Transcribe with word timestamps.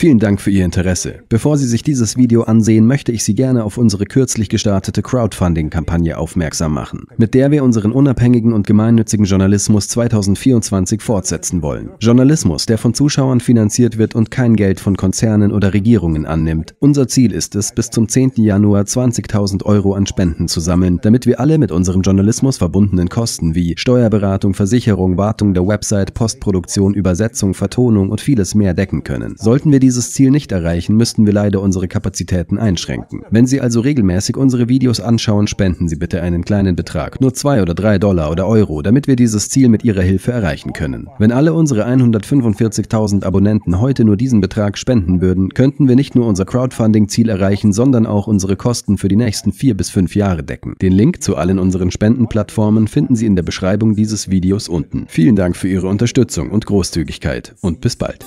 Vielen 0.00 0.20
Dank 0.20 0.40
für 0.40 0.52
Ihr 0.52 0.64
Interesse. 0.64 1.24
Bevor 1.28 1.58
Sie 1.58 1.66
sich 1.66 1.82
dieses 1.82 2.16
Video 2.16 2.44
ansehen, 2.44 2.86
möchte 2.86 3.10
ich 3.10 3.24
Sie 3.24 3.34
gerne 3.34 3.64
auf 3.64 3.78
unsere 3.78 4.04
kürzlich 4.04 4.48
gestartete 4.48 5.02
Crowdfunding-Kampagne 5.02 6.16
aufmerksam 6.16 6.72
machen, 6.72 7.08
mit 7.16 7.34
der 7.34 7.50
wir 7.50 7.64
unseren 7.64 7.90
unabhängigen 7.90 8.52
und 8.52 8.64
gemeinnützigen 8.64 9.26
Journalismus 9.26 9.88
2024 9.88 11.02
fortsetzen 11.02 11.62
wollen. 11.62 11.90
Journalismus, 11.98 12.66
der 12.66 12.78
von 12.78 12.94
Zuschauern 12.94 13.40
finanziert 13.40 13.98
wird 13.98 14.14
und 14.14 14.30
kein 14.30 14.54
Geld 14.54 14.78
von 14.78 14.96
Konzernen 14.96 15.50
oder 15.50 15.74
Regierungen 15.74 16.26
annimmt. 16.26 16.76
Unser 16.78 17.08
Ziel 17.08 17.32
ist 17.32 17.56
es, 17.56 17.72
bis 17.72 17.90
zum 17.90 18.08
10. 18.08 18.34
Januar 18.36 18.84
20.000 18.84 19.64
Euro 19.64 19.94
an 19.94 20.06
Spenden 20.06 20.46
zu 20.46 20.60
sammeln, 20.60 21.00
damit 21.02 21.26
wir 21.26 21.40
alle 21.40 21.58
mit 21.58 21.72
unserem 21.72 22.02
Journalismus 22.02 22.58
verbundenen 22.58 23.08
Kosten 23.08 23.56
wie 23.56 23.74
Steuerberatung, 23.76 24.54
Versicherung, 24.54 25.16
Wartung 25.16 25.54
der 25.54 25.66
Website, 25.66 26.14
Postproduktion, 26.14 26.94
Übersetzung, 26.94 27.52
Vertonung 27.52 28.10
und 28.10 28.20
vieles 28.20 28.54
mehr 28.54 28.74
decken 28.74 29.02
können. 29.02 29.34
Sollten 29.36 29.72
wir 29.72 29.87
dieses 29.88 30.12
Ziel 30.12 30.30
nicht 30.30 30.52
erreichen, 30.52 30.98
müssten 30.98 31.24
wir 31.24 31.32
leider 31.32 31.62
unsere 31.62 31.88
Kapazitäten 31.88 32.58
einschränken. 32.58 33.22
Wenn 33.30 33.46
Sie 33.46 33.62
also 33.62 33.80
regelmäßig 33.80 34.36
unsere 34.36 34.68
Videos 34.68 35.00
anschauen, 35.00 35.46
spenden 35.46 35.88
Sie 35.88 35.96
bitte 35.96 36.20
einen 36.20 36.44
kleinen 36.44 36.76
Betrag, 36.76 37.22
nur 37.22 37.32
zwei 37.32 37.62
oder 37.62 37.72
drei 37.72 37.98
Dollar 37.98 38.30
oder 38.30 38.46
Euro, 38.46 38.82
damit 38.82 39.06
wir 39.08 39.16
dieses 39.16 39.48
Ziel 39.48 39.70
mit 39.70 39.84
Ihrer 39.84 40.02
Hilfe 40.02 40.30
erreichen 40.30 40.74
können. 40.74 41.08
Wenn 41.18 41.32
alle 41.32 41.54
unsere 41.54 41.86
145.000 41.86 43.24
Abonnenten 43.24 43.80
heute 43.80 44.04
nur 44.04 44.18
diesen 44.18 44.42
Betrag 44.42 44.76
spenden 44.76 45.22
würden, 45.22 45.54
könnten 45.54 45.88
wir 45.88 45.96
nicht 45.96 46.14
nur 46.14 46.26
unser 46.26 46.44
Crowdfunding-Ziel 46.44 47.30
erreichen, 47.30 47.72
sondern 47.72 48.04
auch 48.04 48.26
unsere 48.26 48.56
Kosten 48.56 48.98
für 48.98 49.08
die 49.08 49.16
nächsten 49.16 49.52
vier 49.52 49.74
bis 49.74 49.88
fünf 49.88 50.14
Jahre 50.14 50.42
decken. 50.42 50.74
Den 50.82 50.92
Link 50.92 51.22
zu 51.22 51.36
allen 51.36 51.58
unseren 51.58 51.90
Spendenplattformen 51.90 52.88
finden 52.88 53.16
Sie 53.16 53.24
in 53.24 53.36
der 53.36 53.42
Beschreibung 53.42 53.96
dieses 53.96 54.28
Videos 54.28 54.68
unten. 54.68 55.06
Vielen 55.08 55.34
Dank 55.34 55.56
für 55.56 55.68
Ihre 55.68 55.88
Unterstützung 55.88 56.50
und 56.50 56.66
Großzügigkeit 56.66 57.54
und 57.62 57.80
bis 57.80 57.96
bald. 57.96 58.26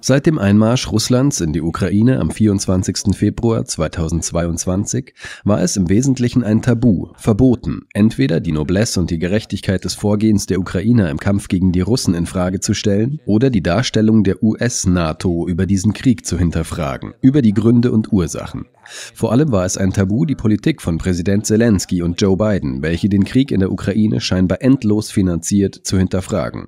Seit 0.00 0.26
dem 0.26 0.38
Einmarsch 0.38 0.92
Russlands 0.92 1.40
in 1.40 1.52
die 1.52 1.60
Ukraine 1.60 2.20
am 2.20 2.30
24. 2.30 3.16
Februar 3.16 3.64
2022 3.64 5.12
war 5.42 5.60
es 5.60 5.76
im 5.76 5.88
Wesentlichen 5.88 6.44
ein 6.44 6.62
Tabu, 6.62 7.08
verboten, 7.16 7.88
entweder 7.92 8.38
die 8.38 8.52
Noblesse 8.52 9.00
und 9.00 9.10
die 9.10 9.18
Gerechtigkeit 9.18 9.84
des 9.84 9.96
Vorgehens 9.96 10.46
der 10.46 10.60
Ukrainer 10.60 11.10
im 11.10 11.18
Kampf 11.18 11.48
gegen 11.48 11.72
die 11.72 11.80
Russen 11.80 12.14
in 12.14 12.26
Frage 12.26 12.60
zu 12.60 12.74
stellen 12.74 13.18
oder 13.26 13.50
die 13.50 13.62
Darstellung 13.62 14.22
der 14.22 14.40
US-NATO 14.40 15.48
über 15.48 15.66
diesen 15.66 15.94
Krieg 15.94 16.24
zu 16.24 16.38
hinterfragen, 16.38 17.14
über 17.22 17.42
die 17.42 17.54
Gründe 17.54 17.90
und 17.90 18.12
Ursachen. 18.12 18.66
Vor 19.14 19.32
allem 19.32 19.50
war 19.50 19.64
es 19.64 19.76
ein 19.76 19.92
Tabu, 19.92 20.26
die 20.26 20.36
Politik 20.36 20.80
von 20.80 20.98
Präsident 20.98 21.46
Zelensky 21.46 22.02
und 22.02 22.20
Joe 22.20 22.36
Biden, 22.36 22.82
welche 22.82 23.08
den 23.08 23.24
Krieg 23.24 23.50
in 23.50 23.60
der 23.60 23.72
Ukraine 23.72 24.20
scheinbar 24.20 24.62
endlos 24.62 25.10
finanziert, 25.10 25.74
zu 25.74 25.98
hinterfragen. 25.98 26.66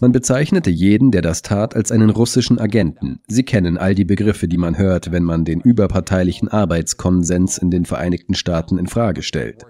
Man 0.00 0.12
bezeichnete 0.24 0.70
jeden, 0.70 1.10
der 1.10 1.20
das 1.20 1.42
tat, 1.42 1.76
als 1.76 1.92
einen 1.92 2.08
russischen 2.08 2.58
Agenten. 2.58 3.20
Sie 3.28 3.42
kennen 3.42 3.76
all 3.76 3.94
die 3.94 4.06
Begriffe, 4.06 4.48
die 4.48 4.56
man 4.56 4.78
hört, 4.78 5.12
wenn 5.12 5.22
man 5.22 5.44
den 5.44 5.60
überparteilichen 5.60 6.48
Arbeitskonsens 6.48 7.58
in 7.58 7.70
den 7.70 7.84
Vereinigten 7.84 8.32
Staaten 8.32 8.78
in 8.78 8.86
Frage 8.86 9.22
stellt. 9.22 9.66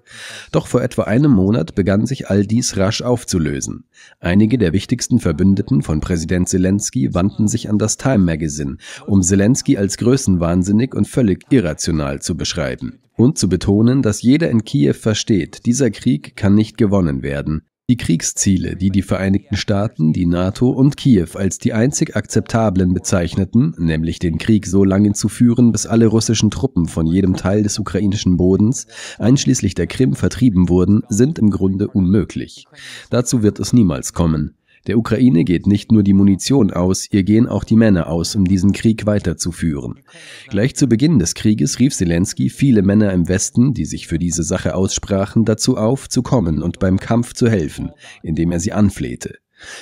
Doch 0.52 0.68
vor 0.68 0.80
etwa 0.80 1.02
einem 1.02 1.32
Monat 1.32 1.74
begann 1.74 2.06
sich 2.06 2.30
all 2.30 2.46
dies 2.46 2.76
rasch 2.76 3.02
aufzulösen. 3.02 3.86
Einige 4.20 4.56
der 4.56 4.72
wichtigsten 4.72 5.18
Verbündeten 5.18 5.82
von 5.82 5.98
Präsident 6.00 6.48
Zelensky 6.48 7.12
wandten 7.12 7.48
sich 7.48 7.68
an 7.68 7.78
das 7.78 7.96
Time 7.96 8.18
Magazine, 8.18 8.76
um 9.08 9.22
Zelensky 9.22 9.76
als 9.76 9.96
größenwahnsinnig 9.96 10.94
und 10.94 11.08
völlig 11.08 11.46
irrational 11.50 12.22
zu 12.22 12.36
beschreiben 12.36 13.00
und 13.16 13.38
zu 13.38 13.48
betonen, 13.48 14.02
dass 14.02 14.22
jeder 14.22 14.50
in 14.50 14.64
Kiew 14.64 14.94
versteht, 14.94 15.66
dieser 15.66 15.90
Krieg 15.90 16.36
kann 16.36 16.54
nicht 16.54 16.76
gewonnen 16.76 17.24
werden. 17.24 17.62
Die 17.90 17.98
Kriegsziele, 17.98 18.76
die 18.76 18.88
die 18.88 19.02
Vereinigten 19.02 19.56
Staaten, 19.56 20.14
die 20.14 20.24
NATO 20.24 20.70
und 20.70 20.96
Kiew 20.96 21.28
als 21.34 21.58
die 21.58 21.74
einzig 21.74 22.16
akzeptablen 22.16 22.94
bezeichneten, 22.94 23.74
nämlich 23.76 24.18
den 24.18 24.38
Krieg 24.38 24.66
so 24.66 24.84
lange 24.84 25.12
zu 25.12 25.28
führen, 25.28 25.70
bis 25.70 25.84
alle 25.84 26.06
russischen 26.06 26.50
Truppen 26.50 26.88
von 26.88 27.06
jedem 27.06 27.36
Teil 27.36 27.62
des 27.62 27.78
ukrainischen 27.78 28.38
Bodens, 28.38 28.86
einschließlich 29.18 29.74
der 29.74 29.86
Krim, 29.86 30.14
vertrieben 30.14 30.70
wurden, 30.70 31.02
sind 31.10 31.38
im 31.38 31.50
Grunde 31.50 31.88
unmöglich. 31.88 32.64
Dazu 33.10 33.42
wird 33.42 33.60
es 33.60 33.74
niemals 33.74 34.14
kommen. 34.14 34.54
Der 34.86 34.98
Ukraine 34.98 35.44
geht 35.44 35.66
nicht 35.66 35.92
nur 35.92 36.02
die 36.02 36.12
Munition 36.12 36.70
aus, 36.70 37.08
ihr 37.10 37.22
gehen 37.22 37.48
auch 37.48 37.64
die 37.64 37.76
Männer 37.76 38.08
aus, 38.08 38.36
um 38.36 38.44
diesen 38.44 38.72
Krieg 38.72 39.06
weiterzuführen. 39.06 40.00
Gleich 40.48 40.76
zu 40.76 40.86
Beginn 40.86 41.18
des 41.18 41.34
Krieges 41.34 41.78
rief 41.78 41.94
Zelensky 41.94 42.50
viele 42.50 42.82
Männer 42.82 43.12
im 43.12 43.28
Westen, 43.28 43.72
die 43.72 43.86
sich 43.86 44.06
für 44.06 44.18
diese 44.18 44.42
Sache 44.42 44.74
aussprachen, 44.74 45.44
dazu 45.44 45.78
auf, 45.78 46.08
zu 46.08 46.22
kommen 46.22 46.62
und 46.62 46.78
beim 46.80 46.98
Kampf 46.98 47.32
zu 47.32 47.48
helfen, 47.48 47.92
indem 48.22 48.52
er 48.52 48.60
sie 48.60 48.72
anflehte. 48.72 49.38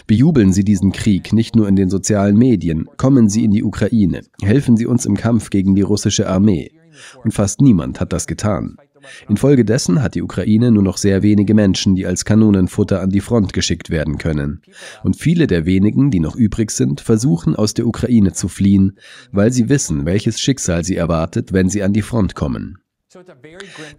Bejubeln 0.07 0.53
Sie 0.53 0.65
diesen 0.65 0.93
Krieg 0.93 1.33
nicht 1.33 1.57
nur 1.57 1.67
in 1.67 1.75
den 1.75 1.91
sozialen 1.91 2.37
Medien, 2.37 2.87
kommen 2.97 3.29
Sie 3.29 3.43
in 3.43 3.51
die 3.51 3.65
Ukraine, 3.65 4.21
helfen 4.43 4.77
Sie 4.77 4.87
uns 4.87 5.07
im 5.07 5.17
Kampf 5.17 5.51
gegen 5.51 5.75
die 5.75 5.83
russische 5.83 6.29
Armee. 6.29 6.71
Und 7.25 7.33
fast 7.33 7.61
niemand 7.61 8.01
hat 8.01 8.13
das 8.13 8.27
getan. 8.27 8.77
Infolgedessen 9.29 10.03
hat 10.03 10.15
die 10.15 10.23
Ukraine 10.23 10.71
nur 10.71 10.83
noch 10.83 10.97
sehr 10.97 11.23
wenige 11.23 11.55
Menschen, 11.55 11.95
die 11.95 12.07
als 12.07 12.25
Kanonenfutter 12.25 13.01
an 13.01 13.11
die 13.11 13.21
Front 13.21 13.53
geschickt 13.53 13.91
werden 13.91 14.19
können. 14.19 14.63
Und 15.03 15.17
viele 15.17 15.47
der 15.47 15.67
wenigen, 15.67 16.11
die 16.11 16.21
noch 16.21 16.37
übrig 16.37 16.71
sind, 16.71 17.01
versuchen 17.01 17.57
aus 17.57 17.75
der 17.75 17.87
Ukraine 17.87 18.33
zu 18.33 18.49
fliehen, 18.49 18.99
weil 19.31 19.53
sie 19.53 19.69
wissen, 19.69 20.05
welches 20.05 20.41
Schicksal 20.41 20.85
sie 20.85 20.97
erwartet, 20.97 21.53
wenn 21.53 21.69
sie 21.69 21.83
an 21.83 21.93
die 21.93 22.03
Front 22.03 22.35
kommen. 22.35 22.79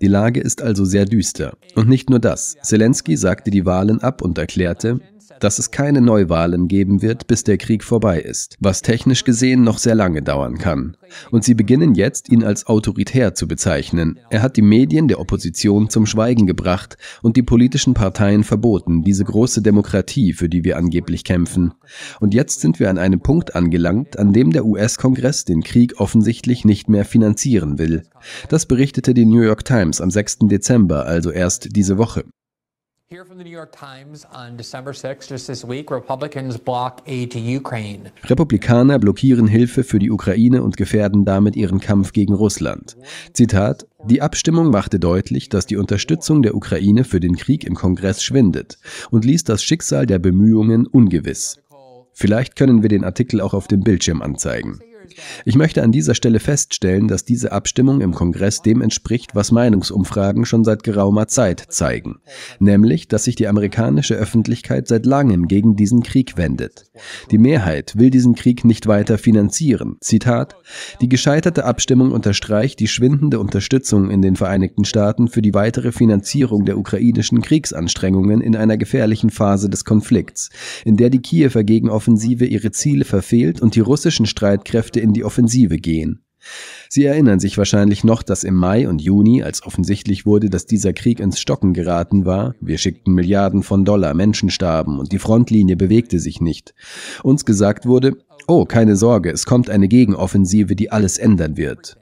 Die 0.02 0.08
Lage 0.08 0.40
ist 0.40 0.62
also 0.62 0.86
sehr 0.86 1.06
düster. 1.06 1.56
Und 1.76 1.88
nicht 1.88 2.10
nur 2.10 2.20
das. 2.20 2.58
Zelensky 2.64 3.16
sagte 3.16 3.52
die 3.52 3.66
Wahlen 3.66 4.02
ab 4.02 4.22
und 4.22 4.38
erklärte, 4.38 5.00
dass 5.40 5.60
es 5.60 5.72
keine 5.72 6.02
Neuwahlen 6.02 6.68
geben 6.68 7.02
wird, 7.02 7.28
bis 7.28 7.44
der 7.44 7.58
Krieg 7.58 7.84
vorbei 7.84 8.20
ist, 8.20 8.58
was 8.60 8.82
technisch 8.82 9.24
gesehen 9.24 9.64
noch 9.64 9.78
sehr 9.78 9.96
lange 9.96 10.22
dauern 10.22 10.58
kann. 10.58 10.98
Und 11.32 11.44
sie 11.44 11.54
beginnen 11.54 11.96
jetzt, 11.96 12.30
ihn 12.30 12.44
als 12.44 12.66
autoritär 12.68 13.34
zu 13.34 13.48
bezeichnen. 13.48 14.20
Er 14.30 14.42
hat 14.42 14.58
die 14.58 14.62
Medien 14.62 15.08
der 15.08 15.20
Opposition 15.20 15.90
zum 15.90 16.06
Schweigen 16.06 16.48
gebracht 16.48 16.98
und 17.22 17.38
die 17.38 17.44
politischen 17.44 17.94
Parteien 17.94 18.44
verboten, 18.44 19.04
diese 19.04 19.24
große 19.24 19.62
Demokratie, 19.62 20.34
für 20.34 20.50
die 20.50 20.64
wir 20.64 20.78
angeblich 20.78 21.24
kämpfen. 21.24 21.74
Und 22.20 22.34
jetzt 22.34 22.62
sind 22.62 22.80
wir 22.80 22.90
an 22.90 22.98
einem 22.98 23.20
Punkt 23.20 23.56
angelangt, 23.56 24.18
an 24.18 24.34
dem 24.34 24.52
der 24.52 24.66
US-Kongress 24.66 25.46
den 25.46 25.64
Krieg 25.64 26.00
offensichtlich 26.00 26.66
nicht 26.66 26.90
mehr 26.90 27.06
finanzieren 27.06 27.78
will. 27.78 28.04
Das 28.50 28.66
berichtete 28.66 29.14
die 29.14 29.26
New 29.26 29.42
York 29.42 29.66
Times 29.66 30.02
am 30.02 30.12
6. 30.12 30.40
Dezember, 30.44 31.06
also 31.06 31.32
erst 31.32 31.76
diese 31.76 31.98
Woche. 31.98 32.24
Republikaner 38.24 38.98
blockieren 38.98 39.46
Hilfe 39.46 39.84
für 39.84 40.00
die 40.00 40.10
Ukraine 40.10 40.64
und 40.64 40.78
gefährden 40.78 41.24
damit 41.24 41.56
ihren 41.56 41.80
Kampf 41.80 42.12
gegen 42.12 42.34
Russland. 42.34 42.98
Zitat: 43.34 43.86
Die 44.06 44.24
Abstimmung 44.24 44.72
machte 44.72 45.00
deutlich, 45.00 45.48
dass 45.50 45.68
die 45.68 45.78
Unterstützung 45.78 46.42
der 46.42 46.56
Ukraine 46.56 47.04
für 47.04 47.20
den 47.20 47.36
Krieg 47.36 47.66
im 47.66 47.76
Kongress 47.76 48.24
schwindet 48.24 48.80
und 49.12 49.26
ließ 49.26 49.44
das 49.44 49.64
Schicksal 49.64 50.08
der 50.08 50.18
Bemühungen 50.18 50.88
ungewiss. 50.88 51.60
Vielleicht 52.14 52.56
können 52.56 52.82
wir 52.82 52.90
den 52.90 53.04
Artikel 53.04 53.42
auch 53.42 53.54
auf 53.54 53.68
dem 53.68 53.82
Bildschirm 53.82 54.24
anzeigen. 54.24 54.80
Ich 55.46 55.56
möchte 55.56 55.84
an 55.84 55.92
dieser 55.92 56.16
Stelle 56.16 56.40
feststellen, 56.40 57.08
dass 57.08 57.26
diese 57.26 57.52
Abstimmung 57.52 58.02
im 58.02 58.14
Kongress 58.14 58.62
dem 58.62 58.82
entspricht, 58.82 59.36
was 59.36 59.52
Meinungsumfragen 59.52 60.46
schon 60.46 60.64
seit 60.64 60.84
geraumer 60.84 61.28
Zeit 61.28 61.66
zeigen, 61.70 62.20
nämlich, 62.60 63.08
dass 63.08 63.26
sich 63.26 63.36
die 63.36 63.48
amerikanische 63.48 64.16
Öffentlichkeit 64.16 64.88
seit 64.88 65.06
langem 65.06 65.48
gegen 65.48 65.76
diesen 65.76 66.04
Krieg 66.04 66.38
wendet. 66.38 66.86
Die 67.32 67.38
Mehrheit 67.38 67.94
will 67.98 68.10
diesen 68.10 68.36
Krieg 68.36 68.66
nicht 68.66 68.88
weiter 68.88 69.18
finanzieren. 69.18 69.98
Zitat: 70.02 70.56
Die 71.02 71.10
gescheiterte 71.10 71.66
Abstimmung 71.66 72.12
unterstreicht 72.12 72.80
die 72.80 72.88
schwindende 72.88 73.40
Unterstützung 73.40 74.10
in 74.10 74.22
den 74.22 74.36
Vereinigten 74.36 74.86
Staaten 74.86 75.28
für 75.28 75.42
die 75.42 75.54
weitere 75.54 75.92
Finanzierung 75.92 76.66
der 76.66 76.78
ukrainischen 76.78 77.42
Kriegsanstrengungen 77.42 78.42
in 78.42 78.56
einer 78.56 78.78
gefährlichen 78.78 79.30
Phase 79.30 79.70
des 79.70 79.86
Konflikts, 79.86 80.50
in 80.86 80.98
der 80.98 81.10
die 81.10 81.22
Kiewer 81.22 81.64
Gegenoffensive 81.64 82.46
ihre 82.46 82.72
Ziele 82.72 83.06
verfehlt 83.06 83.62
und 83.62 83.76
die 83.76 83.80
russischen 83.80 84.26
Streitkräfte 84.26 84.93
in 85.00 85.14
die 85.14 85.24
Offensive 85.24 85.78
gehen. 85.78 86.24
Sie 86.90 87.06
erinnern 87.06 87.40
sich 87.40 87.58
wahrscheinlich 87.58 88.04
noch, 88.04 88.22
dass 88.22 88.44
im 88.44 88.56
Mai 88.56 88.88
und 88.88 89.02
Juni, 89.02 89.44
als 89.44 89.64
offensichtlich 89.64 90.26
wurde, 90.26 90.50
dass 90.50 90.66
dieser 90.66 90.94
Krieg 90.94 91.20
ins 91.20 91.40
Stocken 91.40 91.74
geraten 91.74 92.26
war, 92.26 92.54
wir 92.60 92.78
schickten 92.78 93.14
Milliarden 93.14 93.64
von 93.64 93.86
Dollar, 93.86 94.14
Menschen 94.14 94.50
starben 94.50 95.00
und 95.00 95.12
die 95.12 95.20
Frontlinie 95.20 95.78
bewegte 95.78 96.20
sich 96.20 96.42
nicht, 96.42 96.74
uns 97.24 97.46
gesagt 97.46 97.86
wurde, 97.86 98.18
oh, 98.48 98.66
keine 98.66 98.96
Sorge, 98.96 99.32
es 99.32 99.46
kommt 99.46 99.70
eine 99.70 99.88
Gegenoffensive, 99.88 100.76
die 100.76 100.92
alles 100.92 101.18
ändern 101.18 101.58
wird. 101.58 101.98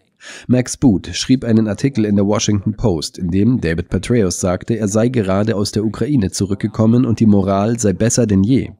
Max 0.47 0.77
Boot 0.77 1.09
schrieb 1.13 1.43
einen 1.43 1.67
Artikel 1.67 2.05
in 2.05 2.15
der 2.15 2.27
Washington 2.27 2.75
Post, 2.75 3.17
in 3.17 3.31
dem 3.31 3.59
David 3.59 3.89
Petraeus 3.89 4.39
sagte, 4.39 4.77
er 4.77 4.87
sei 4.87 5.09
gerade 5.09 5.55
aus 5.55 5.71
der 5.71 5.83
Ukraine 5.83 6.31
zurückgekommen 6.31 7.05
und 7.05 7.19
die 7.19 7.25
Moral 7.25 7.79
sei 7.79 7.93
besser 7.93 8.27
denn 8.27 8.43
je. 8.43 8.71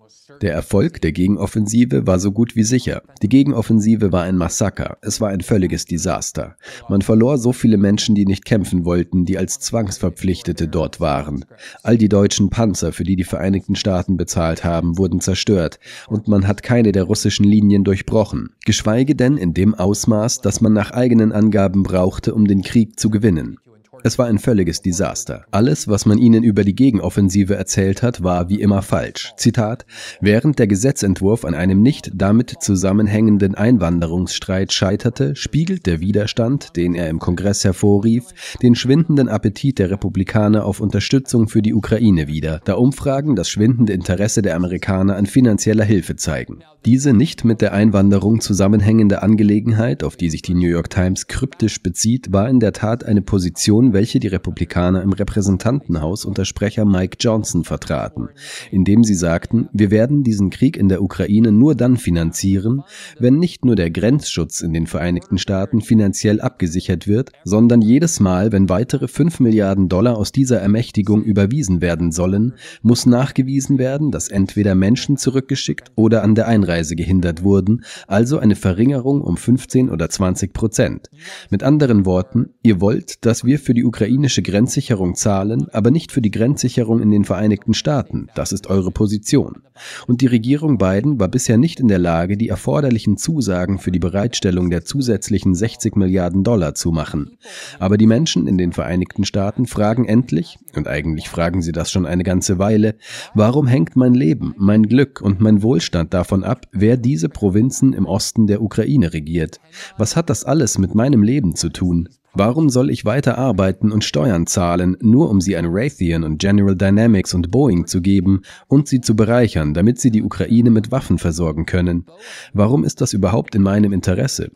Der 0.42 0.54
Erfolg 0.54 1.02
der 1.02 1.12
Gegenoffensive 1.12 2.08
war 2.08 2.18
so 2.18 2.32
gut 2.32 2.56
wie 2.56 2.64
sicher. 2.64 3.04
Die 3.22 3.30
Gegenoffensive 3.30 4.12
war 4.12 4.24
ein 4.24 4.38
Massaker. 4.38 4.98
Es 5.02 5.22
war 5.22 5.30
ein 5.30 5.42
völliges 5.42 5.86
Desaster. 5.86 6.56
Man 6.90 7.04
verlor 7.04 7.38
so 7.38 7.54
viele 7.54 7.78
Menschen, 7.78 8.16
die 8.16 8.26
nicht 8.26 8.44
kämpfen 8.44 8.84
wollten, 8.84 9.26
die 9.26 9.38
als 9.38 9.60
Zwangsverpflichtete 9.60 10.68
dort 10.68 11.00
waren. 11.00 11.46
All 11.84 11.98
die 11.98 12.10
deutschen 12.10 12.50
Panzer, 12.50 12.92
für 12.92 13.04
die 13.04 13.16
die 13.16 13.24
Vereinigten 13.24 13.76
Staaten 13.76 14.18
bezahlt 14.18 14.64
haben, 14.64 14.98
wurden 14.98 15.22
zerstört 15.22 15.80
und 16.08 16.28
man 16.28 16.48
hat 16.48 16.64
keine 16.64 16.92
der 16.92 17.04
russischen 17.04 17.46
Linien 17.46 17.84
durchbrochen. 17.84 18.50
Geschweige 18.66 19.16
denn 19.16 19.38
in 19.38 19.54
dem 19.54 19.76
Ausmaß, 19.76 20.42
das 20.42 20.60
man 20.60 20.74
nach 20.74 20.90
eigenen 20.90 21.32
Angaben 21.32 21.84
brauchte, 21.84 22.34
um 22.34 22.48
den 22.48 22.64
Krieg 22.64 23.00
zu 23.00 23.12
gewinnen. 23.12 23.60
Es 24.04 24.18
war 24.18 24.26
ein 24.26 24.40
völliges 24.40 24.82
Desaster. 24.82 25.46
Alles, 25.52 25.88
was 25.88 26.06
man 26.06 26.18
ihnen 26.18 26.44
über 26.44 26.64
die 26.64 26.74
Gegenoffensive 26.74 27.56
erzählt 27.56 28.02
hat, 28.02 28.24
war 28.24 28.50
wie 28.50 28.60
immer 28.60 28.82
falsch. 28.82 29.34
Zitat, 29.38 29.86
während 30.22 30.58
der 30.58 30.68
Gesetzentwurf 30.68 31.46
an 31.46 31.54
einem 31.54 31.82
nicht 31.82 32.12
damit 32.16 32.56
zusammenhängenden 32.62 33.54
Einwanderungsstreit 33.54 34.74
scheiterte, 34.74 35.36
spiegelt 35.36 35.86
der 35.86 36.00
Widerstand, 36.00 36.76
den 36.76 36.96
er 36.96 37.10
im 37.10 37.20
Kongress 37.20 37.64
hervorrief, 37.64 38.26
den 38.62 38.74
schwindenden 38.74 39.30
Appetit 39.30 39.78
der 39.78 39.92
Republikaner 39.92 40.66
auf 40.66 40.82
Unterstützung 40.82 41.48
für 41.48 41.62
die 41.62 41.74
Ukraine 41.74 42.28
wider, 42.28 42.62
da 42.66 42.74
Umfragen 42.74 43.36
das 43.36 43.50
schwindende 43.50 43.94
Interesse 43.94 44.42
der 44.42 44.56
Amerikaner 44.56 45.16
an 45.16 45.28
finanzieller 45.28 45.84
Hilfe 45.84 46.16
zeigen. 46.16 46.64
Diese 46.86 47.14
nicht 47.14 47.46
mit 47.46 47.62
der 47.62 47.74
Einwanderung 47.74 48.42
zusammenhängende 48.42 49.22
Angelegenheit, 49.22 50.04
auf 50.04 50.16
die 50.16 50.32
sich 50.32 50.42
die 50.42 50.56
New 50.56 50.68
York 50.68 50.90
Times 50.90 51.28
kryptisch 51.28 51.84
bezieht, 51.84 52.34
war 52.34 52.50
in 52.50 52.60
der 52.60 52.74
Tat 52.74 53.04
eine 53.04 53.22
Position, 53.22 53.91
welche 53.94 54.20
die 54.20 54.28
Republikaner 54.28 55.02
im 55.02 55.14
Repräsentantenhaus 55.14 56.26
unter 56.26 56.46
Sprecher 56.46 56.86
Mike 56.86 57.18
Johnson 57.20 57.64
vertraten, 57.64 58.30
indem 58.72 59.04
sie 59.04 59.16
sagten, 59.16 59.70
wir 59.74 59.92
werden 59.92 60.24
diesen 60.24 60.50
Krieg 60.50 60.78
in 60.78 60.90
der 60.90 61.02
Ukraine 61.02 61.52
nur 61.52 61.76
dann 61.76 61.98
finanzieren, 61.98 62.84
wenn 63.20 63.38
nicht 63.38 63.66
nur 63.66 63.76
der 63.76 63.92
Grenzschutz 63.92 64.62
in 64.62 64.74
den 64.74 64.88
Vereinigten 64.88 65.38
Staaten 65.38 65.82
finanziell 65.82 66.42
abgesichert 66.42 67.08
wird, 67.08 67.32
sondern 67.44 67.82
jedes 67.82 68.20
Mal, 68.20 68.52
wenn 68.52 68.70
weitere 68.70 69.08
5 69.08 69.40
Milliarden 69.40 69.90
Dollar 69.90 70.18
aus 70.18 70.32
dieser 70.32 70.60
Ermächtigung 70.60 71.24
überwiesen 71.24 71.82
werden 71.82 72.12
sollen, 72.12 72.54
muss 72.82 73.06
nachgewiesen 73.06 73.78
werden, 73.78 74.12
dass 74.12 74.28
entweder 74.28 74.76
Menschen 74.76 75.18
zurückgeschickt 75.18 75.92
oder 75.96 76.24
an 76.24 76.36
der 76.36 76.48
Einreise 76.48 76.96
gehindert 76.96 77.44
wurden, 77.44 77.84
also 78.08 78.40
eine 78.40 78.56
Verringerung 78.56 79.22
um 79.22 79.38
15 79.38 79.90
oder 79.90 80.10
20 80.10 80.54
Prozent. 80.54 81.10
Mit 81.50 81.64
anderen 81.64 82.06
Worten, 82.06 82.50
ihr 82.64 82.82
wollt, 82.82 83.26
dass 83.26 83.44
wir 83.46 83.60
für 83.60 83.74
die 83.74 83.81
ukrainische 83.84 84.42
Grenzsicherung 84.42 85.16
zahlen, 85.16 85.68
aber 85.72 85.92
nicht 85.92 86.12
für 86.12 86.22
die 86.22 86.32
Grenzsicherung 86.32 87.02
in 87.02 87.12
den 87.12 87.26
Vereinigten 87.26 87.74
Staaten. 87.74 88.28
Das 88.36 88.52
ist 88.52 88.68
eure 88.68 88.92
Position. 88.92 89.64
Und 90.08 90.22
die 90.22 90.28
Regierung 90.28 90.78
Biden 90.78 91.20
war 91.20 91.28
bisher 91.28 91.58
nicht 91.58 91.80
in 91.80 91.88
der 91.88 92.00
Lage, 92.00 92.38
die 92.38 92.50
erforderlichen 92.50 93.18
Zusagen 93.18 93.80
für 93.80 93.92
die 93.92 94.00
Bereitstellung 94.00 94.70
der 94.70 94.86
zusätzlichen 94.86 95.56
60 95.56 95.96
Milliarden 95.96 96.44
Dollar 96.44 96.76
zu 96.76 96.92
machen. 96.92 97.38
Aber 97.80 97.98
die 97.98 98.08
Menschen 98.08 98.48
in 98.48 98.58
den 98.58 98.74
Vereinigten 98.74 99.26
Staaten 99.26 99.66
fragen 99.66 100.06
endlich, 100.06 100.58
und 100.76 100.88
eigentlich 100.88 101.30
fragen 101.30 101.62
sie 101.62 101.72
das 101.72 101.92
schon 101.92 102.06
eine 102.06 102.24
ganze 102.24 102.60
Weile, 102.60 102.96
warum 103.34 103.68
hängt 103.68 103.96
mein 103.96 104.14
Leben, 104.14 104.54
mein 104.58 104.84
Glück 104.84 105.22
und 105.22 105.42
mein 105.42 105.64
Wohlstand 105.64 106.14
davon 106.14 106.44
ab, 106.44 106.68
wer 106.72 106.98
diese 106.98 107.30
Provinzen 107.30 107.94
im 107.94 108.06
Osten 108.06 108.48
der 108.48 108.62
Ukraine 108.62 109.14
regiert. 109.14 109.60
Was 109.98 110.16
hat 110.16 110.30
das 110.30 110.44
alles 110.44 110.78
mit 110.78 110.96
meinem 110.96 111.24
Leben 111.24 111.56
zu 111.56 111.70
tun? 111.70 112.10
Warum 112.34 112.70
soll 112.70 112.90
ich 112.90 113.04
weiter 113.04 113.38
arbeiten 113.38 113.92
und 113.92 114.06
Steuern 114.06 114.48
zahlen, 114.48 114.96
nur 115.02 115.30
um 115.30 115.42
sie 115.42 115.58
an 115.58 115.66
Raytheon 115.68 116.24
und 116.24 116.38
General 116.38 116.76
Dynamics 116.76 117.34
und 117.34 117.52
Boeing 117.52 117.88
zu 117.88 118.02
geben 118.02 118.44
und 118.68 118.88
sie 118.88 119.02
zu 119.02 119.16
bereichern, 119.16 119.74
damit 119.74 120.00
sie 120.00 120.12
die 120.12 120.24
Ukraine 120.24 120.70
mit 120.70 120.92
Waffen 120.92 121.18
versorgen 121.18 121.66
können? 121.66 122.06
Warum 122.54 122.86
ist 122.86 123.02
das 123.02 123.12
überhaupt 123.12 123.54
in 123.56 123.64
meinem 123.64 123.92
Interesse? 123.92 124.50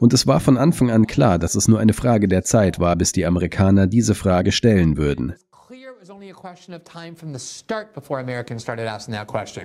Und 0.00 0.12
es 0.12 0.26
war 0.26 0.40
von 0.40 0.56
Anfang 0.56 0.90
an 0.90 1.06
klar, 1.06 1.38
dass 1.38 1.54
es 1.54 1.66
nur 1.66 1.80
eine 1.80 1.92
Frage 1.92 2.28
der 2.28 2.44
Zeit 2.44 2.78
war, 2.78 2.94
bis 2.96 3.12
die 3.12 3.26
Amerikaner 3.26 3.86
diese 3.86 4.14
Frage 4.14 4.52
stellen 4.52 4.96
würden. 4.96 5.34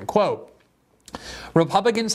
Quote, 0.07 0.52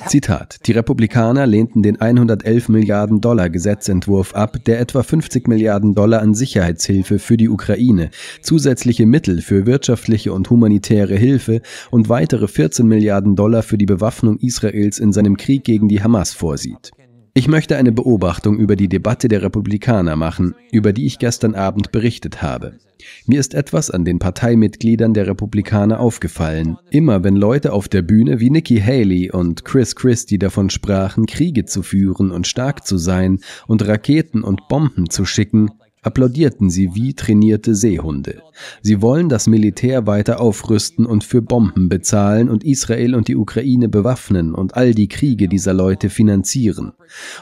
Zitat. 0.09 0.67
Die 0.67 0.73
Republikaner 0.73 1.47
lehnten 1.47 1.81
den 1.83 2.01
111 2.01 2.69
Milliarden 2.69 3.21
Dollar 3.21 3.49
Gesetzentwurf 3.49 4.35
ab, 4.35 4.57
der 4.67 4.81
etwa 4.81 5.05
50 5.05 5.47
Milliarden 5.47 5.95
Dollar 5.95 6.23
an 6.23 6.35
Sicherheitshilfe 6.35 7.21
für 7.21 7.37
die 7.37 7.49
Ukraine, 7.49 8.11
zusätzliche 8.43 9.07
Mittel 9.07 9.41
für 9.41 9.65
wirtschaftliche 9.65 10.33
und 10.33 10.51
humanitäre 10.51 11.15
Hilfe 11.15 11.63
und 11.93 12.09
weitere 12.09 12.49
14 12.49 12.85
Milliarden 12.87 13.37
Dollar 13.37 13.63
für 13.63 13.79
die 13.79 13.87
Bewaffnung 13.87 14.39
Israels 14.39 14.99
in 14.99 15.13
seinem 15.13 15.37
Krieg 15.37 15.63
gegen 15.63 15.89
die 15.89 16.03
Hamas 16.03 16.33
vorsieht. 16.33 16.91
Ich 17.39 17.47
möchte 17.47 17.77
eine 17.77 17.93
Beobachtung 17.93 18.59
über 18.59 18.75
die 18.75 18.89
Debatte 18.89 19.29
der 19.29 19.43
Republikaner 19.43 20.17
machen, 20.17 20.57
über 20.73 20.93
die 20.93 21.07
ich 21.07 21.21
gestern 21.21 21.55
Abend 21.55 21.93
berichtet 21.93 22.43
habe. 22.43 22.81
Mir 23.27 23.39
ist 23.39 23.55
etwas 23.55 23.93
an 23.93 24.05
den 24.05 24.19
Parteimitgliedern 24.19 25.15
der 25.15 25.29
Republikaner 25.29 26.01
aufgefallen. 26.01 26.79
Immer 26.91 27.23
wenn 27.23 27.37
Leute 27.37 27.73
auf 27.73 27.87
der 27.87 28.03
Bühne 28.03 28.41
wie 28.41 28.51
Nikki 28.51 28.81
Haley 28.81 29.31
und 29.31 29.65
Chris 29.65 29.95
Christie 29.95 30.41
davon 30.41 30.69
sprachen, 30.69 31.27
Kriege 31.27 31.65
zu 31.65 31.85
führen 31.85 32.33
und 32.33 32.49
stark 32.49 32.85
zu 32.85 32.99
sein 32.99 33.39
und 33.69 33.87
Raketen 33.87 34.43
und 34.43 34.67
Bomben 34.67 35.09
zu 35.09 35.25
schicken, 35.25 35.71
applaudierten 36.03 36.71
sie 36.71 36.95
wie 36.95 37.15
trainierte 37.15 37.75
Seehunde. 37.75 38.43
Sie 38.83 39.03
wollen 39.03 39.29
das 39.29 39.47
Militär 39.47 40.07
weiter 40.07 40.41
aufrüsten 40.41 41.07
und 41.07 41.25
für 41.25 41.43
Bomben 41.43 41.89
bezahlen 41.89 42.49
und 42.49 42.65
Israel 42.65 43.15
und 43.15 43.29
die 43.29 43.37
Ukraine 43.37 43.89
bewaffnen 43.89 44.55
und 44.55 44.77
all 44.77 44.95
die 44.95 45.09
Kriege 45.09 45.49
dieser 45.49 45.75
Leute 45.75 46.11
finanzieren. 46.11 46.93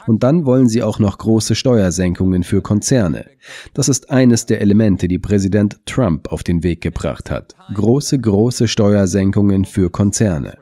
Und 0.05 0.23
dann 0.23 0.45
wollen 0.45 0.69
sie 0.69 0.83
auch 0.83 0.99
noch 0.99 1.17
große 1.17 1.55
Steuersenkungen 1.55 2.43
für 2.43 2.61
Konzerne. 2.61 3.25
Das 3.73 3.89
ist 3.89 4.09
eines 4.09 4.45
der 4.45 4.61
Elemente, 4.61 5.07
die 5.07 5.19
Präsident 5.19 5.79
Trump 5.85 6.31
auf 6.31 6.43
den 6.43 6.63
Weg 6.63 6.81
gebracht 6.81 7.29
hat. 7.31 7.55
Große, 7.73 8.19
große 8.19 8.67
Steuersenkungen 8.67 9.65
für 9.65 9.89
Konzerne. 9.89 10.57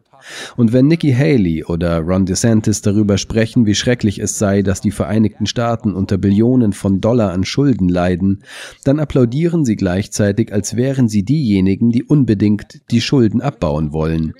Und 0.55 0.73
wenn 0.73 0.87
Nikki 0.87 1.13
Haley 1.13 1.63
oder 1.63 1.99
Ron 1.99 2.25
DeSantis 2.25 2.81
darüber 2.81 3.17
sprechen, 3.17 3.65
wie 3.65 3.75
schrecklich 3.75 4.19
es 4.19 4.37
sei, 4.37 4.61
dass 4.61 4.81
die 4.81 4.91
Vereinigten 4.91 5.45
Staaten 5.45 5.93
unter 5.93 6.17
Billionen 6.17 6.73
von 6.73 7.01
Dollar 7.01 7.31
an 7.31 7.43
Schulden 7.43 7.89
leiden, 7.89 8.43
dann 8.83 8.99
applaudieren 8.99 9.65
sie 9.65 9.75
gleichzeitig, 9.75 10.53
als 10.53 10.75
wären 10.75 11.07
sie 11.07 11.23
diejenigen, 11.23 11.91
die 11.91 12.03
unbedingt 12.03 12.81
die 12.91 13.01
Schulden 13.01 13.41
abbauen 13.41 13.93
wollen. 13.93 14.33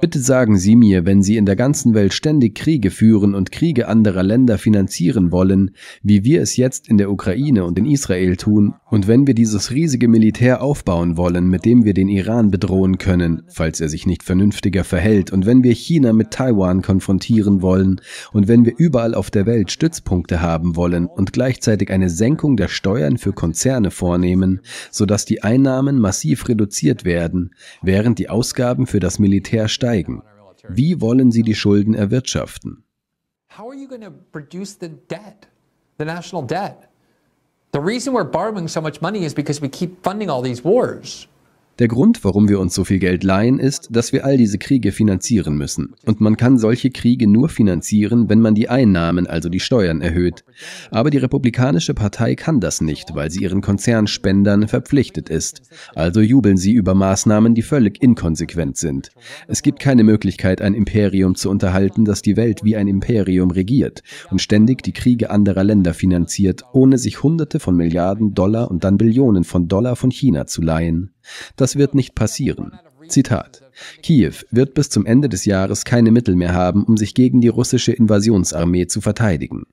Bitte 0.00 0.20
sagen 0.20 0.58
Sie 0.58 0.76
mir, 0.76 1.06
wenn 1.06 1.22
Sie 1.22 1.36
in 1.36 1.46
der 1.46 1.56
ganzen 1.56 1.94
Welt 1.94 2.12
ständig 2.12 2.54
Kriege 2.54 2.90
führen 2.90 3.34
und 3.34 3.52
Kriege 3.52 3.88
anderer 3.88 4.22
Länder 4.22 4.58
finanzieren 4.58 5.32
wollen, 5.32 5.72
wie 6.02 6.24
wir 6.24 6.42
es 6.42 6.56
jetzt 6.56 6.88
in 6.88 6.98
der 6.98 7.10
Ukraine 7.10 7.64
und 7.64 7.78
in 7.78 7.86
Israel 7.86 8.36
tun, 8.36 8.74
und 8.88 9.08
wenn 9.08 9.26
wir 9.26 9.34
dieses 9.34 9.70
riesige 9.72 10.08
Militär 10.08 10.62
aufbauen 10.62 11.16
wollen, 11.16 11.48
mit 11.48 11.64
dem 11.64 11.84
wir 11.84 11.94
den 11.94 12.08
Iran 12.08 12.50
bedrohen 12.50 12.98
können, 12.98 13.42
falls 13.48 13.80
er 13.80 13.88
sich 13.88 14.06
nicht 14.06 14.22
vernünftiger 14.22 14.84
verhält, 14.84 15.32
und 15.32 15.46
wenn 15.46 15.64
wir 15.64 15.72
China 15.72 16.12
mit 16.12 16.30
Taiwan 16.30 16.82
konfrontieren 16.82 17.62
wollen, 17.62 18.00
und 18.32 18.48
wenn 18.48 18.64
wir 18.64 18.74
überall 18.76 19.14
auf 19.14 19.30
der 19.30 19.46
Welt 19.46 19.70
Stützpunkte 19.70 20.40
haben 20.40 20.76
wollen 20.76 21.06
und 21.06 21.32
gleichzeitig 21.32 21.90
eine 21.90 22.10
Senkung 22.10 22.56
der 22.56 22.68
Steuern 22.68 23.18
für 23.18 23.32
Konzerne 23.32 23.90
vornehmen, 23.90 24.60
sodass 24.90 25.24
die 25.24 25.42
Einnahmen 25.42 25.98
massiv 25.98 26.48
reduziert 26.48 27.04
werden, 27.04 27.54
während 27.82 28.18
die 28.18 28.28
Ausgaben 28.28 28.86
für 28.86 29.00
das 29.00 29.18
Militär 29.18 29.55
steigen. 29.68 30.22
Wie 30.68 31.00
wollen 31.00 31.32
Sie 31.32 31.42
die 31.42 31.54
Schulden 31.54 31.94
erwirtschaften? 31.94 32.84
The 37.72 37.80
reason 37.80 38.14
we're 38.14 38.24
borrowing 38.24 38.68
so 38.68 38.80
much 38.80 39.02
money 39.02 39.24
is 39.24 39.34
because 39.34 39.60
we 39.60 39.68
keep 39.68 40.02
funding 40.02 40.30
all 40.30 40.42
these 40.42 40.64
wars. 40.64 41.28
Der 41.78 41.88
Grund, 41.88 42.24
warum 42.24 42.48
wir 42.48 42.58
uns 42.58 42.74
so 42.74 42.84
viel 42.84 42.98
Geld 42.98 43.22
leihen, 43.22 43.58
ist, 43.58 43.88
dass 43.90 44.10
wir 44.10 44.24
all 44.24 44.38
diese 44.38 44.56
Kriege 44.56 44.92
finanzieren 44.92 45.58
müssen. 45.58 45.94
Und 46.06 46.22
man 46.22 46.38
kann 46.38 46.56
solche 46.56 46.88
Kriege 46.88 47.26
nur 47.26 47.50
finanzieren, 47.50 48.30
wenn 48.30 48.40
man 48.40 48.54
die 48.54 48.70
Einnahmen, 48.70 49.26
also 49.26 49.50
die 49.50 49.60
Steuern, 49.60 50.00
erhöht. 50.00 50.42
Aber 50.90 51.10
die 51.10 51.18
Republikanische 51.18 51.92
Partei 51.92 52.34
kann 52.34 52.60
das 52.60 52.80
nicht, 52.80 53.14
weil 53.14 53.30
sie 53.30 53.42
ihren 53.42 53.60
Konzernspendern 53.60 54.68
verpflichtet 54.68 55.28
ist. 55.28 55.62
Also 55.94 56.22
jubeln 56.22 56.56
sie 56.56 56.72
über 56.72 56.94
Maßnahmen, 56.94 57.54
die 57.54 57.60
völlig 57.60 58.02
inkonsequent 58.02 58.78
sind. 58.78 59.10
Es 59.46 59.60
gibt 59.60 59.78
keine 59.78 60.02
Möglichkeit, 60.02 60.62
ein 60.62 60.72
Imperium 60.72 61.34
zu 61.34 61.50
unterhalten, 61.50 62.06
das 62.06 62.22
die 62.22 62.38
Welt 62.38 62.64
wie 62.64 62.76
ein 62.76 62.88
Imperium 62.88 63.50
regiert 63.50 64.02
und 64.30 64.40
ständig 64.40 64.82
die 64.82 64.92
Kriege 64.92 65.28
anderer 65.28 65.62
Länder 65.62 65.92
finanziert, 65.92 66.64
ohne 66.72 66.96
sich 66.96 67.22
Hunderte 67.22 67.60
von 67.60 67.76
Milliarden 67.76 68.32
Dollar 68.32 68.70
und 68.70 68.82
dann 68.82 68.96
Billionen 68.96 69.44
von 69.44 69.68
Dollar 69.68 69.94
von 69.94 70.10
China 70.10 70.46
zu 70.46 70.62
leihen. 70.62 71.10
Das 71.56 71.76
wird 71.76 71.94
nicht 71.94 72.14
passieren. 72.14 72.78
Zitat. 73.08 73.65
Kiew 74.02 74.32
wird 74.50 74.74
bis 74.74 74.90
zum 74.90 75.06
Ende 75.06 75.28
des 75.28 75.44
Jahres 75.44 75.84
keine 75.84 76.10
Mittel 76.10 76.36
mehr 76.36 76.54
haben, 76.54 76.84
um 76.84 76.96
sich 76.96 77.14
gegen 77.14 77.40
die 77.40 77.48
russische 77.48 77.92
Invasionsarmee 77.92 78.86
zu 78.86 79.00
verteidigen. 79.00 79.64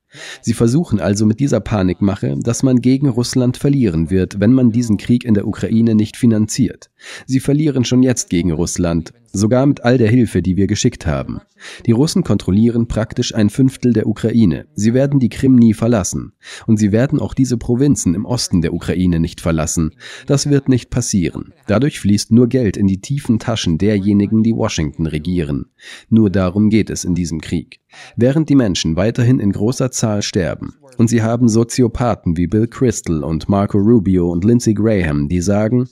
Sie 0.41 0.53
versuchen 0.53 0.99
also 0.99 1.25
mit 1.25 1.39
dieser 1.39 1.59
Panikmache, 1.59 2.37
dass 2.39 2.63
man 2.63 2.81
gegen 2.81 3.09
Russland 3.09 3.57
verlieren 3.57 4.09
wird, 4.09 4.39
wenn 4.39 4.53
man 4.53 4.71
diesen 4.71 4.97
Krieg 4.97 5.25
in 5.25 5.33
der 5.33 5.47
Ukraine 5.47 5.95
nicht 5.95 6.17
finanziert. 6.17 6.89
Sie 7.25 7.39
verlieren 7.39 7.85
schon 7.85 8.03
jetzt 8.03 8.29
gegen 8.29 8.51
Russland, 8.51 9.13
sogar 9.31 9.65
mit 9.65 9.83
all 9.83 9.97
der 9.97 10.09
Hilfe, 10.09 10.41
die 10.41 10.55
wir 10.57 10.67
geschickt 10.67 11.07
haben. 11.07 11.41
Die 11.85 11.91
Russen 11.91 12.23
kontrollieren 12.23 12.87
praktisch 12.87 13.33
ein 13.33 13.49
Fünftel 13.49 13.93
der 13.93 14.07
Ukraine. 14.07 14.67
Sie 14.75 14.93
werden 14.93 15.19
die 15.19 15.29
Krim 15.29 15.55
nie 15.55 15.73
verlassen. 15.73 16.33
Und 16.67 16.77
sie 16.77 16.91
werden 16.91 17.19
auch 17.19 17.33
diese 17.33 17.57
Provinzen 17.57 18.15
im 18.15 18.25
Osten 18.25 18.61
der 18.61 18.73
Ukraine 18.73 19.19
nicht 19.19 19.41
verlassen. 19.41 19.91
Das 20.27 20.49
wird 20.49 20.69
nicht 20.69 20.89
passieren. 20.89 21.53
Dadurch 21.67 21.99
fließt 21.99 22.31
nur 22.31 22.47
Geld 22.47 22.77
in 22.77 22.87
die 22.87 23.01
tiefen 23.01 23.39
Taschen 23.39 23.77
derjenigen, 23.93 24.43
die 24.43 24.55
Washington 24.55 25.05
regieren. 25.05 25.67
Nur 26.09 26.29
darum 26.29 26.69
geht 26.69 26.89
es 26.89 27.03
in 27.03 27.13
diesem 27.15 27.41
Krieg. 27.41 27.79
Während 28.15 28.49
die 28.49 28.55
Menschen 28.55 28.95
weiterhin 28.95 29.39
in 29.39 29.51
großer 29.51 29.91
Zahl 29.91 30.21
sterben, 30.21 30.73
und 30.97 31.09
sie 31.09 31.21
haben 31.21 31.47
Soziopathen 31.47 32.37
wie 32.37 32.47
Bill 32.47 32.67
Crystal 32.67 33.23
und 33.23 33.49
Marco 33.49 33.77
Rubio 33.77 34.31
und 34.31 34.43
Lindsey 34.43 34.73
Graham, 34.73 35.27
die 35.27 35.41
sagen, 35.41 35.89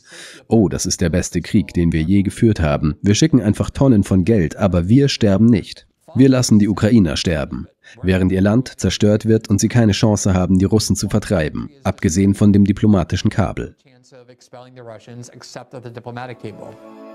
oh, 0.47 0.69
das 0.69 0.85
ist 0.85 1.01
der 1.01 1.09
beste 1.09 1.41
Krieg, 1.41 1.73
den 1.73 1.91
wir 1.91 2.01
je 2.01 2.21
geführt 2.21 2.59
haben. 2.59 2.95
Wir 3.01 3.15
schicken 3.15 3.41
einfach 3.41 3.69
Tonnen 3.69 4.03
von 4.03 4.25
Geld, 4.25 4.55
aber 4.57 4.87
wir 4.87 5.09
sterben 5.09 5.45
nicht. 5.45 5.87
Wir 6.13 6.29
lassen 6.29 6.59
die 6.59 6.67
Ukrainer 6.67 7.15
sterben, 7.15 7.67
während 8.03 8.31
ihr 8.31 8.41
Land 8.41 8.79
zerstört 8.79 9.25
wird 9.25 9.49
und 9.49 9.59
sie 9.59 9.69
keine 9.69 9.93
Chance 9.93 10.33
haben, 10.33 10.59
die 10.59 10.65
Russen 10.65 10.95
zu 10.95 11.07
vertreiben, 11.07 11.69
abgesehen 11.83 12.33
von 12.33 12.51
dem 12.51 12.65
diplomatischen 12.65 13.29
Kabel. 13.29 13.75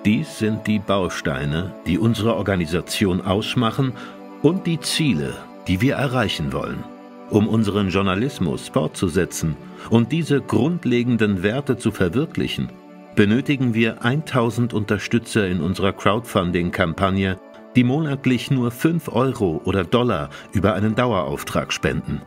Dies 0.07 0.39
sind 0.39 0.69
die 0.69 0.79
Bausteine, 0.79 1.75
die 1.85 1.99
unsere 1.99 2.37
Organisation 2.37 3.21
ausmachen 3.23 3.93
und 4.41 4.65
die 4.65 4.79
Ziele, 4.79 5.35
die 5.67 5.81
wir 5.81 5.97
erreichen 5.97 6.53
wollen. 6.53 6.85
Um 7.29 7.49
unseren 7.49 7.89
Journalismus 7.89 8.69
fortzusetzen 8.69 9.57
und 9.91 10.13
diese 10.13 10.41
grundlegenden 10.41 11.43
Werte 11.43 11.77
zu 11.77 11.91
verwirklichen, 11.91 12.69
benötigen 13.17 13.75
wir 13.75 14.05
1000 14.05 14.75
Unterstützer 14.75 15.49
in 15.49 15.61
unserer 15.61 15.93
Crowdfunding-Kampagne, 15.93 17.41
die 17.75 17.83
monatlich 17.83 18.53
nur 18.53 18.71
5 18.71 19.09
Euro 19.09 19.61
oder 19.65 19.83
Dollar 19.83 20.31
über 20.53 20.75
einen 20.75 20.95
Dauerauftrag 20.95 21.73
spenden. 21.73 22.23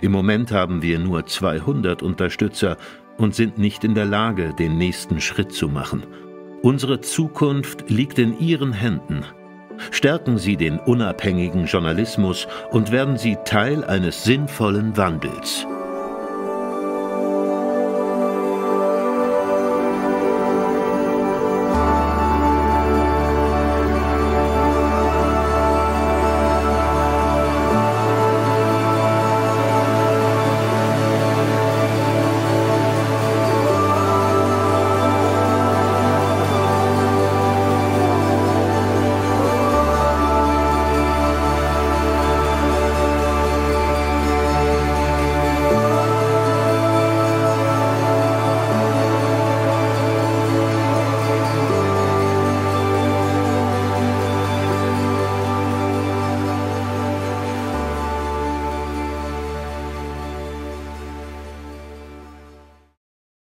Im 0.00 0.10
Moment 0.10 0.50
haben 0.50 0.82
wir 0.82 0.98
nur 0.98 1.24
200 1.24 2.02
Unterstützer 2.02 2.76
und 3.16 3.36
sind 3.36 3.58
nicht 3.58 3.84
in 3.84 3.94
der 3.94 4.06
Lage, 4.06 4.54
den 4.58 4.76
nächsten 4.76 5.20
Schritt 5.20 5.52
zu 5.52 5.68
machen. 5.68 6.02
Unsere 6.62 7.00
Zukunft 7.00 7.90
liegt 7.90 8.20
in 8.20 8.38
Ihren 8.38 8.72
Händen. 8.72 9.24
Stärken 9.90 10.38
Sie 10.38 10.56
den 10.56 10.78
unabhängigen 10.78 11.66
Journalismus 11.66 12.46
und 12.70 12.92
werden 12.92 13.18
Sie 13.18 13.36
Teil 13.44 13.82
eines 13.82 14.22
sinnvollen 14.22 14.96
Wandels. 14.96 15.66